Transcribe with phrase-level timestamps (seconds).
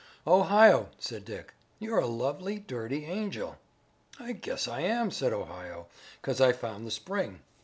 [0.25, 3.59] "Ohio," said Dick, "you're a lovely, dirty angel."
[4.19, 5.89] "I guess I am," said Ohio,
[6.23, 7.41] "'cause I found the spring.